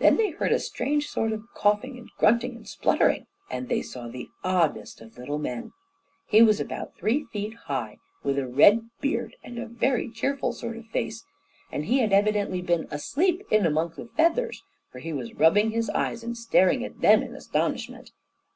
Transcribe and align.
Then 0.00 0.16
they 0.16 0.30
heard 0.30 0.50
a 0.50 0.58
strange 0.58 1.06
sort 1.08 1.30
of 1.30 1.44
coughing 1.54 1.96
and 1.96 2.10
grunting 2.18 2.56
and 2.56 2.66
spluttering, 2.66 3.28
and 3.48 3.68
they 3.68 3.82
saw 3.82 4.08
the 4.08 4.28
oddest 4.42 5.00
of 5.00 5.16
little 5.16 5.38
men. 5.38 5.70
He 6.26 6.42
was 6.42 6.58
about 6.58 6.96
three 6.96 7.26
feet 7.26 7.54
high, 7.54 7.98
with 8.24 8.36
a 8.36 8.48
red 8.48 8.90
beard 9.00 9.36
and 9.44 9.60
a 9.60 9.66
very 9.66 10.10
cheerful 10.10 10.52
sort 10.52 10.76
of 10.76 10.86
face, 10.88 11.24
and 11.70 11.84
he 11.84 12.00
had 12.00 12.12
evidently 12.12 12.62
been 12.62 12.88
asleep 12.90 13.44
in 13.48 13.64
among 13.64 13.90
the 13.94 14.06
feathers, 14.06 14.64
for 14.90 14.98
he 14.98 15.12
was 15.12 15.34
rubbing 15.36 15.70
his 15.70 15.88
eyes 15.90 16.24
and 16.24 16.36
staring 16.36 16.84
at 16.84 17.00
them 17.00 17.22
in 17.22 17.36
astonishment. 17.36 18.10